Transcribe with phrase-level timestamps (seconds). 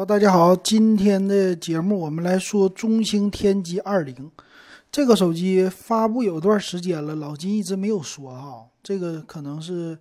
[0.00, 4.30] 好，大家好，今天的节目我们来说中兴天机二零。
[4.90, 9.98] 这个手机发布有段时间了，老金一直没有说哈，这个可能是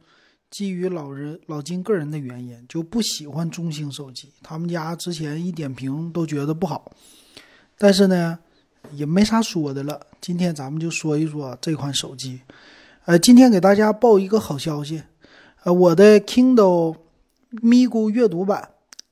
[0.50, 6.90] 基于老人老金个人的原因，就不喜欢中兴手机，他们家之前一点评都觉得不好，
[7.78, 8.40] 但是呢
[8.94, 12.40] 也没啥说的了，今天咱们就说一说这款手机，
[13.04, 15.04] 呃，今天给大家报一个好消息，
[15.66, 16.96] 呃，我的 Kindle
[17.50, 18.70] 咪咕阅读版。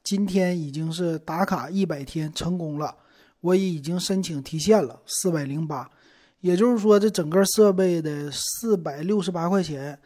[0.10, 2.96] 今天已经是打卡一百天成功了，
[3.42, 5.92] 我已经申请提现了四百零八，
[6.40, 10.00] 也就是说这整个设备的四百六十八块钱，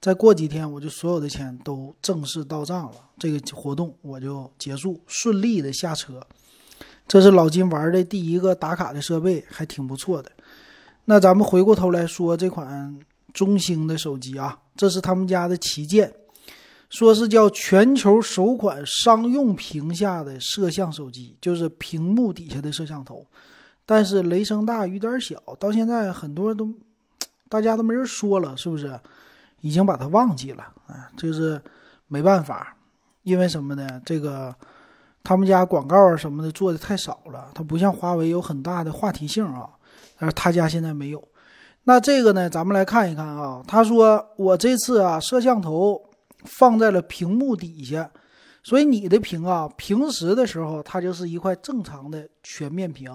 [0.00, 6.24] 再过几天我就所有的钱都正式到账了，这个活动我就结束，顺利的下车。
[7.08, 10.30] 这是老金玩的第一个打卡的设备，还挺不错的。
[11.06, 12.96] 那咱们回过头来说这款
[13.34, 16.14] 中兴的手机啊，这是他们家的旗舰。
[16.90, 23.26] 说是叫全球首款商用屏下的摄像手机，就是屏幕底下的摄像头，
[23.84, 26.66] 但是雷声大雨点小，到现在很多人都，
[27.50, 28.98] 大家都没人说了，是不是？
[29.60, 31.60] 已经把它忘记了啊，就是
[32.06, 32.74] 没办法，
[33.22, 34.00] 因为什么呢？
[34.06, 34.54] 这个
[35.22, 39.68] 他们家广告啊什么的做的太少了，它不像华为有很大的话题性啊，
[40.18, 41.22] 但是他家现在没有。
[41.84, 46.07] 那这个呢，咱们来看一看啊，他说我这次啊摄像头。
[46.44, 48.10] 放在了屏幕底下，
[48.62, 53.10] 所以你的屏啊，平时的时候它就是一块正常的全面屏。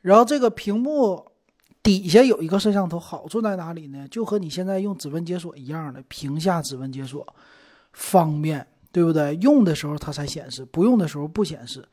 [0.00, 1.24] 然后这个屏幕
[1.82, 4.06] 底下有一个摄像头，好处在哪里呢？
[4.08, 7.26] 就和你现在用指纹解锁一样的，屏下指纹解锁
[7.92, 9.34] 方便，对不对？
[9.36, 11.86] 用的时候它才显示，不用的时候不显示。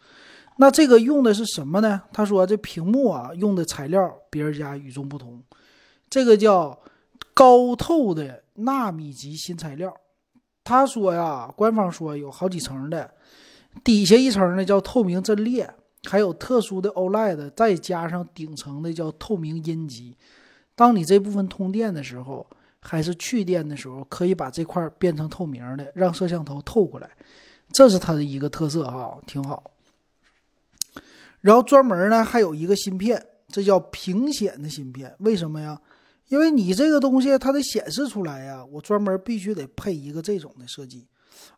[0.57, 2.01] 那这个用的是什么呢？
[2.13, 5.43] 他说这屏幕啊用的材料别人家与众不同，
[6.09, 6.79] 这个叫
[7.33, 9.93] 高透的纳米级新材料。
[10.65, 13.09] 他说呀，官方说有好几层的，
[13.83, 15.71] 底下一层呢叫透明阵列，
[16.09, 20.17] 还有特殊的 OLED，再加上顶层的叫透明阴极。
[20.73, 22.45] 当你这部分通电的时候，
[22.81, 27.09] 还是去电的时候，可以把这块变成透明的，让摄像头透过来，
[27.71, 29.63] 这是它的一个特色哈，挺好。
[31.41, 35.79] 然后专门呢还有一个芯片，这叫屏显的芯片，为什么呀？
[36.29, 41.07] 因为你这个东西它得显示出来呀，我专门必须得配一个这种的设计。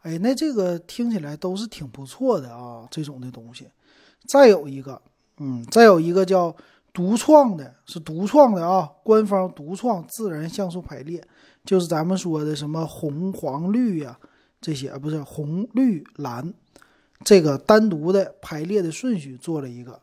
[0.02, 3.68] 哎，那这个听起来都是挺不错的啊，这种的东西。
[4.28, 5.02] 再有一个，
[5.38, 6.54] 嗯，再有一个叫
[6.92, 11.24] 独创的，是独创的啊，官方独创自然像素排列，
[11.64, 14.20] 就是咱们说的什么红黄绿呀
[14.60, 16.54] 这些，不是红绿蓝，
[17.24, 20.02] 这个单独的排列的顺序做了一个。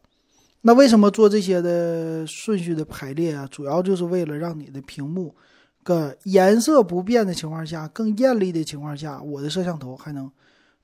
[0.66, 3.46] 那为什么做这些的顺序的排列啊？
[3.50, 5.34] 主要就是为了让你的屏幕，
[5.82, 10.32] 个颜色不变的情况下，更艳丽的情况下，我的摄像头还能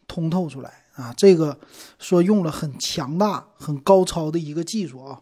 [0.06, 1.14] 通透出来啊！
[1.16, 1.58] 这个
[1.98, 5.18] 说用了很强大、很高超的一个技术啊。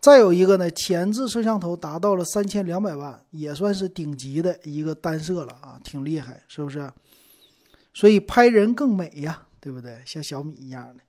[0.00, 6.90] 再有一个呢，前置摄像头达到了三千两百万，也算是顶级的一个单摄了啊，挺厉害，是不是？
[7.94, 10.02] 所以拍人更美呀，对不对？
[10.04, 11.04] 像小米一样的。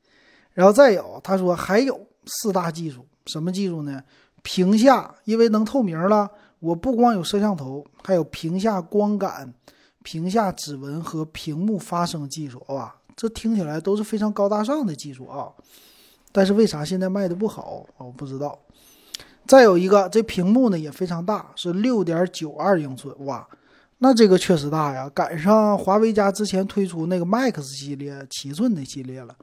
[0.54, 2.08] 然后再有，他说还有。
[2.26, 4.02] 四大技术，什么技术呢？
[4.44, 9.54] 屏下，因为能透明了，我不光有摄像头，还有屏下光感、
[10.04, 15.52] 屏下指纹和屏幕发声技术，哇，这听起来都是非常高大上的技术啊！
[16.32, 17.86] 但是为啥现在卖的不好？
[17.98, 18.58] 我不知道。
[19.46, 23.48] 再有一个，这屏幕呢也非常大，是六点九二英寸，哇，
[24.00, 29.36] 那这个确实大呀，赶上华为家之前推出那个 Max 系列七寸的系列了，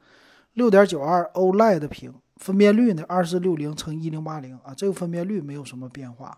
[0.53, 2.13] 六点九二 OLED 屏。
[2.39, 3.03] 分辨率呢？
[3.07, 6.35] 二四六零乘一零八零啊，这个分辨率没有什么变化。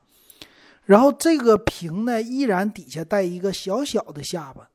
[0.84, 4.68] 然后这个屏呢，依然底下带一个小小的下巴，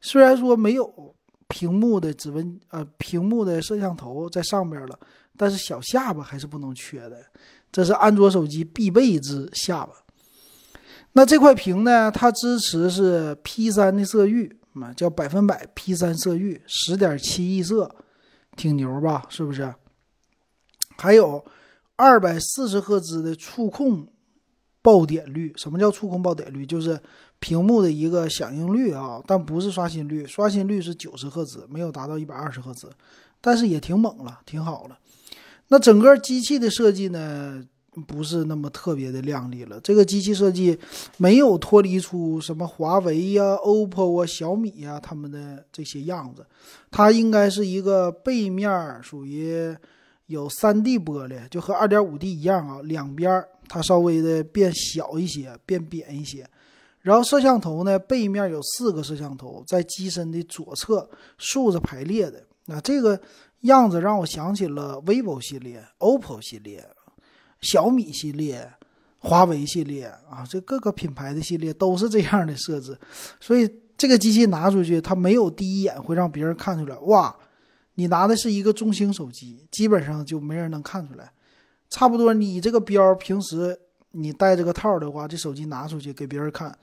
[0.00, 1.14] 虽然说没有
[1.48, 4.98] 屏幕的指纹呃，屏幕的摄像头在上边了，
[5.36, 7.18] 但是小下巴还是不能缺的。
[7.72, 9.92] 这是安卓手机必备之下巴。
[11.14, 17.90] 那这块屏呢，它支持是 P 三的色域啊，叫百分百 P 三色域，十点七亿色，
[18.54, 19.24] 挺牛吧？
[19.30, 19.74] 是不是？
[20.96, 21.44] 还有
[21.96, 24.06] 二百四十赫兹的触控
[24.82, 26.66] 爆点率，什么叫触控爆点率？
[26.66, 27.00] 就是
[27.38, 32.90] 屏幕的一个响应率啊，但不是刷新率，刷新率是九十赫兹，没有达到一百二十赫兹，
[33.40, 34.98] 但是也挺猛了，挺好了。
[35.68, 37.64] 那整个机器的设计呢，
[38.06, 39.80] 不是那么特别的靓丽了。
[39.80, 40.78] 这个机器设计
[41.16, 46.44] 没有脱离出什么华为呀、OPPO 啊、小米呀他们的这些样子，
[46.90, 49.74] 它应该是一个背面属于。
[50.26, 56.48] 有三 D 玻璃，就和二点五 D 一样啊，两边它稍微的变小一些，变扁一些。
[57.00, 62.42] 然后摄像头呢，背面有四个摄像头，在机身的左侧竖着排列的。
[62.66, 63.20] 那这个
[63.60, 66.82] 样子让我想起了 vivo 系列、OPPO 系列、
[67.60, 68.66] 小米系列、
[69.18, 72.98] 华为系列啊，这各个品牌的系列都是这样的设置，
[73.38, 77.36] 所以这个机器拿出去，它没有第一眼会让别人看出来，哇，
[77.94, 81.30] 你拿的是一个中兴手机，基本上就没人能看出来。
[81.88, 83.78] 差不多，你这个标平时
[84.10, 86.76] 你带这个套的话，这手机拿出去给别人看，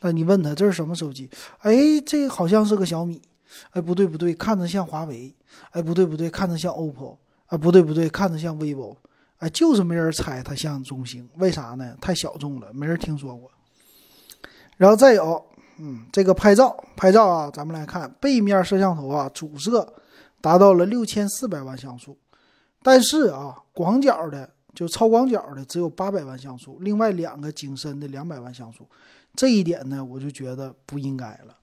[0.00, 1.30] 那你问他这是什么手机？
[1.58, 3.22] 哎，这好像是个小米。
[3.70, 5.32] 哎，不对不对，看着像华为。
[5.70, 7.16] 哎，不对不对，看着像 OPPO。
[7.46, 8.96] 啊，不对不对，看着像 vivo。
[9.38, 11.96] 哎，就是没人猜它像中兴，为啥呢？
[12.00, 13.48] 太小众了，没人听说过。
[14.76, 15.46] 然后再有，
[15.78, 19.94] 嗯，这个拍照拍照啊，咱们来看背面摄像头啊，主摄
[20.40, 22.16] 达到了六千四百万像素，
[22.82, 28.86] 但是啊，广角的就超广角的只有八百万像素，另外两个景深的两百万像素，
[29.34, 31.56] 这一点呢，我就觉得不应该了。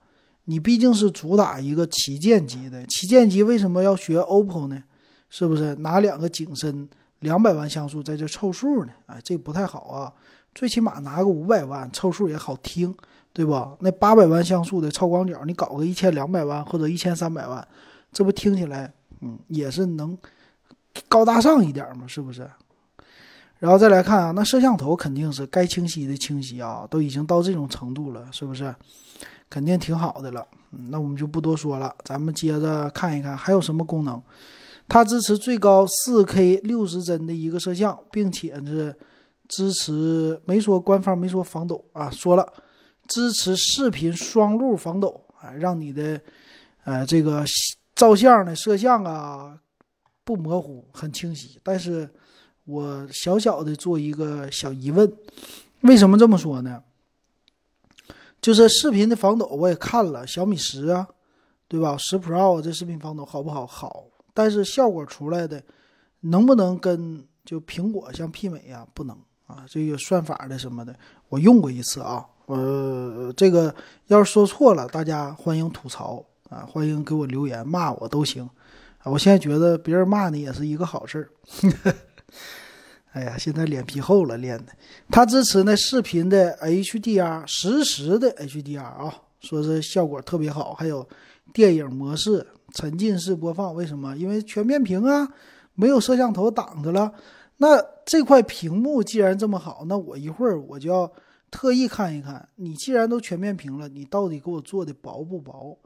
[0.45, 4.83] 你毕竟是主打一个旗舰机的，旗舰机为什么要学 OPPO 呢？
[5.29, 6.87] 是不是拿两个景深
[7.19, 8.91] 两百万像素在这凑数呢？
[9.05, 10.13] 哎，这不太好啊！
[10.53, 12.93] 最起码拿个五百万凑数也好听，
[13.31, 13.75] 对吧？
[13.79, 17.65] 那八百万像素的超广角，你搞个一千两百万或者一千三百万，
[18.13, 20.17] 这不听起来嗯也是能
[21.09, 22.05] 高大上一点吗？
[22.07, 22.49] 是不是？
[23.59, 28.75] 然后再来看啊，那摄像头肯定是该清晰的清晰啊，都已经到这种程度了，是不是？
[29.49, 30.45] 肯定挺好的了，
[30.89, 34.21] 那我们就不多说了，咱们接着看一看还有什么功能。
[34.87, 38.93] 它支持最高 4K 六十帧的一个摄像，并且是
[39.47, 42.51] 支持没说官方没说防抖啊，说了
[43.07, 46.19] 支持视频双录防抖啊，让你的
[46.83, 47.45] 呃这个
[47.95, 49.59] 照相的摄像啊
[50.23, 51.59] 不模糊，很清晰。
[51.63, 52.09] 但是
[52.65, 55.11] 我小小的做一个小疑问，
[55.81, 56.83] 为什么这么说呢？
[58.41, 61.07] 就是视频的防抖，我也看了小米十啊，
[61.67, 61.95] 对吧？
[61.97, 63.65] 十 Pro 这视频防抖好不好？
[63.65, 65.63] 好，但是效果出来的
[66.19, 68.85] 能不能跟就苹果相媲美呀？
[68.93, 69.17] 不能
[69.47, 69.65] 啊！
[69.69, 70.93] 这个算法的什么的，
[71.29, 72.25] 我用过一次啊。
[72.47, 73.73] 呃，这个
[74.07, 76.21] 要是说错了，大家欢迎吐槽
[76.53, 78.47] 啊，欢迎给我留言骂我都行。
[79.03, 81.29] 我现在觉得别人骂你也是一个好事儿。
[83.11, 84.71] 哎呀，现在脸皮厚了练的。
[85.09, 90.73] 它支持那视频的 HDR 实时的 HDR 啊，说是效果特别好。
[90.73, 91.07] 还有
[91.53, 93.75] 电影模式、沉浸式播放。
[93.75, 94.15] 为什么？
[94.15, 95.27] 因为全面屏啊，
[95.75, 97.11] 没有摄像头挡着了。
[97.57, 101.11] 那这块屏幕既然这么好，那我一会儿我就要
[101.51, 102.47] 特意看一看。
[102.55, 105.77] 你既然都全面屏了，你到底给我做的薄不薄？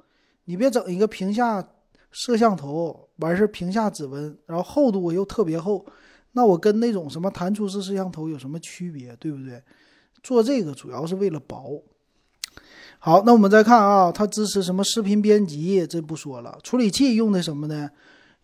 [0.47, 1.65] 你别整一个屏下
[2.09, 5.85] 摄像头，完事屏下指纹，然后厚度又特别厚。
[6.31, 9.61] 那我跟那种什么弹出式摄像头有什么区别，对不对？
[10.23, 11.83] 做这个主要是为了薄。
[12.97, 15.85] 好，那我们再看啊，它支持什么视频编辑？
[15.85, 16.57] 这不说了。
[16.63, 17.91] 处理器用的什么呢？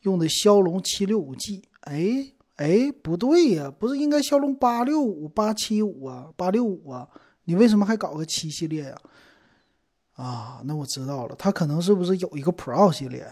[0.01, 1.63] 用的骁龙七六五 G。
[1.81, 7.07] 哎哎，不对呀，不是应该骁龙八六五、八七五啊、八六五啊？
[7.45, 8.95] 你为什么还搞个七系列呀？
[10.13, 13.27] 啊那我知道了，它可能是不是有一个 Pro 系列？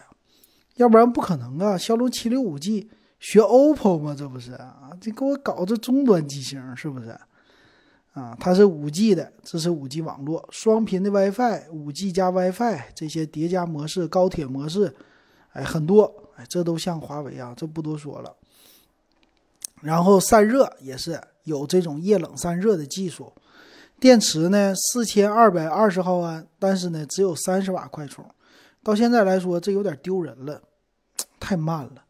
[0.76, 2.90] 要不然不可能啊，骁龙七六五 G。
[3.20, 4.16] 学 OPPO 吗？
[4.18, 7.16] 这不是啊，这给我搞这终端机型是不是？
[8.14, 14.96] 啊，它是五 G 的，支持五 G 网络，双频的 WiFi，五 G 加 WiFi 这些叠加模式、高铁模式，
[15.54, 18.36] 哎，很多，哎，这都像华为啊，这不多说了。
[19.82, 23.32] 然后散热也是有这种液冷散热的技术，
[24.02, 28.26] 电池呢四千二百二十毫安，但是呢只有三十瓦快充，
[28.82, 30.60] 到现在来说这有点丢人了，
[31.40, 32.02] 太慢了。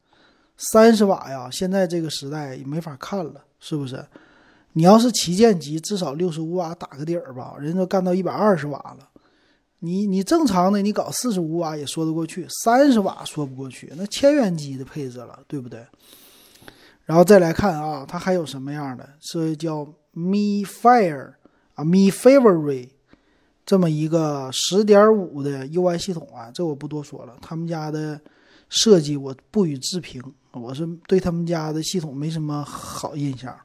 [0.55, 4.05] 三十瓦呀，现在这个时代也没法看了，是不是？
[4.71, 9.09] 你要是旗舰机，至少六十五瓦打个底儿吧，人都干到一百二十瓦了。
[9.79, 15.85] 你你正常的，你搞四十五瓦也说得过去，三十瓦说不过去，那千元机的配置了，对不对？
[17.03, 19.09] 然后再来看啊，它还有什么样的？
[19.19, 21.33] 是叫 Mi Fire
[21.83, 22.89] ，Mi Favori
[23.65, 28.19] 这么一个十点五的 UI 系统啊，这我不多说了，他们家的
[28.69, 30.21] 设计我不予置评。
[30.53, 33.55] 我是对他们家的系统没什么好印象，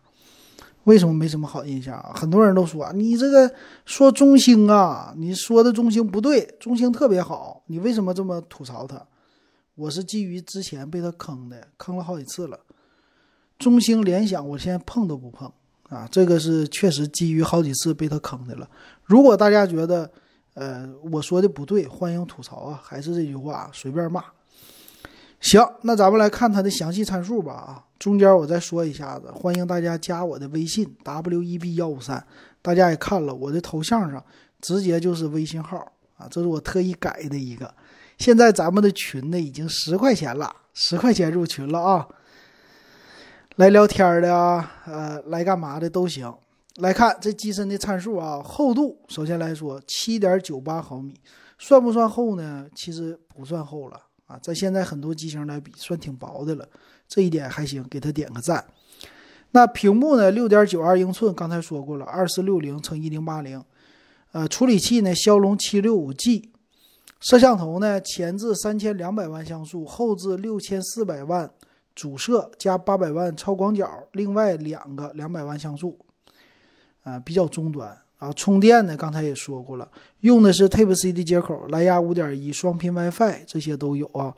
[0.85, 2.13] 为什么没什么好印象啊？
[2.15, 3.53] 很多人都说你这个
[3.85, 9.05] 说中兴啊，你说的中兴不对，中兴特别好，你为什么这么吐槽它？
[9.75, 12.61] 我是基于之前被他坑的，坑了好几次了。
[13.59, 15.53] 中兴、联想，我现在碰都不碰
[15.89, 18.69] 啊，这个是确实基于好几次被他坑的了。
[19.05, 20.11] 如果大家觉得
[20.55, 24.25] 呃我说的不对，欢迎吐槽啊，还是这句话，随便骂。
[25.39, 27.53] 行，那咱们来看它的详细参数吧。
[27.53, 32.25] 啊，中间我再说一下子，欢迎大家加我的微信 w e b 幺五三。
[32.63, 34.25] 大家也看了我的头像上，
[34.61, 35.77] 直接就是微信号
[36.17, 37.73] 啊，这是我特意改的一个。
[38.19, 42.09] 现在咱们的群呢已经十块钱了，十块钱入群了啊！
[43.57, 46.31] 来聊天的啊，呃，来干嘛的都行。
[46.77, 51.19] 来看这机身的参数啊，厚度首先来说七点九八毫米，
[51.59, 52.67] 算不算厚呢？
[52.75, 56.69] 其实不算厚了啊，在现在很多机型来比，算挺薄的了，
[57.09, 58.63] 这一点还行，给他点个赞。
[59.53, 60.31] 那屏幕呢？
[60.31, 63.65] 六点九二英寸，刚才说过了，二四六零乘一零八零。
[64.33, 65.15] 呃，处理器呢？
[65.15, 66.51] 骁龙七六五 G。
[67.21, 67.99] 摄像头呢？
[68.03, 71.51] 前置三千两百万像素，后置六千四百万
[71.97, 75.99] 主摄加八百万超广角，另外两个两百万像素。
[77.03, 78.33] 啊，比较中端啊。
[78.35, 78.97] 充电呢？
[78.97, 84.33] 刚才也说过了，用的是 Type C 的接口，蓝牙五点一，双频 WiFi 这些都有啊。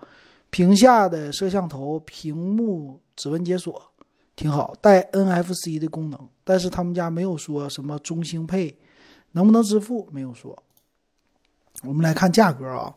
[0.49, 3.83] 屏下的摄像头，屏幕指纹解锁。
[4.37, 8.79] 挺好，带 NFC 的功能，但是他们家没有说什么中兴配
[9.33, 10.57] 能不能支付，没有说。
[11.83, 12.95] 我们来看价格啊，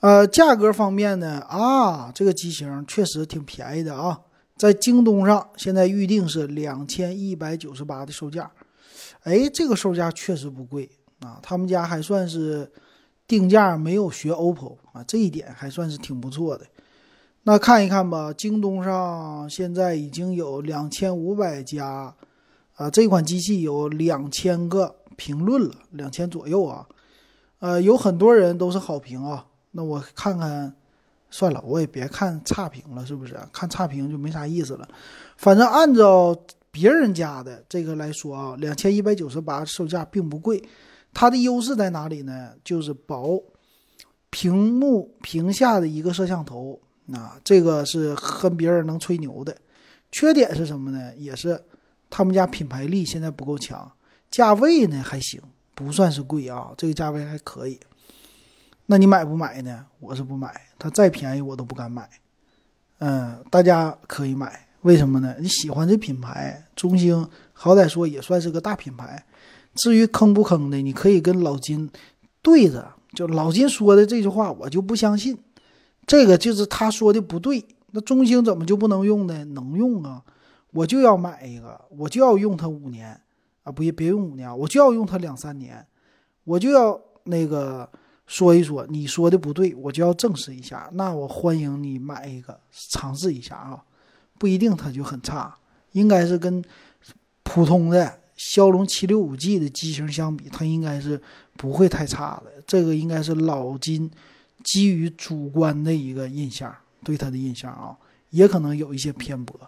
[0.00, 4.20] 呃，价格方面呢，啊，这个机型确实挺便宜的啊，
[4.56, 8.48] 在京东上现在预定是两千一百九十八的售价，
[9.24, 10.88] 哎，这个售价确实不贵
[11.18, 12.70] 啊，他们家还算是
[13.26, 16.64] 定价没有学 OPPO 啊，这一点还算是挺不错的。
[17.42, 22.14] 那看一看吧，京东上现在已经有两千五百家，
[22.76, 26.86] 啊，这款机器有两千个评论了，两千左右啊，
[27.58, 29.46] 呃，有很多人都是好评啊。
[29.78, 30.74] 那我看看，
[31.30, 33.38] 算了，我也别看差评了，是不是？
[33.52, 34.88] 看差评就没啥意思了。
[35.36, 36.36] 反正按照
[36.72, 40.60] 别人家的这个来说啊，两千一百九十八售价并不贵，
[41.14, 42.54] 它的优势在哪里呢？
[42.64, 43.40] 就是薄，
[44.30, 46.80] 屏幕屏下的一个摄像头。
[47.12, 49.56] 啊这个是跟别人能吹牛的，
[50.10, 51.14] 缺点是什么呢？
[51.16, 51.62] 也是
[52.10, 53.88] 他们家品牌力现在不够强，
[54.28, 55.40] 价位呢还行，
[55.76, 57.78] 不算是贵啊，这个价位还可以。
[58.90, 59.84] 那你买不买呢？
[60.00, 62.08] 我是不买，它再便宜我都不敢买。
[63.00, 65.36] 嗯，大家可以买，为什么呢？
[65.38, 69.22] 你喜欢这品牌，中兴好歹说也算是个大品牌。
[69.74, 71.90] 至于坑不坑的，你可以跟老金
[72.40, 75.38] 对着，就老金说的这句话，我就不相信。
[76.06, 79.44] 这个就是他说的不对，那中兴怎么就不能用呢？
[79.44, 80.22] 能用啊，
[80.72, 83.20] 我就要买一个，我就要用它五年
[83.64, 85.86] 啊，不别用五年，我就要用它两三年，
[86.44, 87.86] 我就要那个
[88.28, 90.88] 说一说，你说的不对，我就要证实一下。
[90.92, 92.60] 那我欢迎你买一个
[92.92, 93.82] 尝试一下啊，
[94.38, 95.52] 不一定它就很差，
[95.90, 96.62] 应该是跟
[97.42, 101.20] 普通的骁龙七六五 G 的机型相比，它应该是
[101.56, 102.62] 不会太差的。
[102.64, 104.08] 这个应该是老金。
[104.64, 107.96] 基于主观的一个印象，对他的印象啊，
[108.30, 109.58] 也可能有一些偏颇，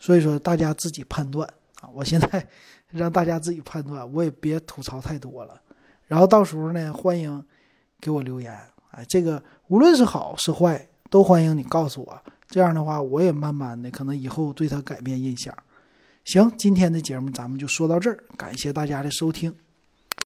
[0.00, 1.48] 所以说大家自己判断
[1.80, 1.88] 啊。
[1.94, 2.44] 我现在
[2.90, 5.58] 让大家自己判断，我也别吐槽太多了。
[6.08, 7.42] 然后到时候呢，欢迎
[8.02, 8.52] 给我留言，
[8.90, 12.20] 哎，这个无论是好是坏，都欢迎你告诉我。
[12.48, 15.56] 这样的话，我也慢慢的可能以后对他改变印象。
[16.24, 19.54] 行，今天的节目咱们就说到这儿，感谢大家的收听。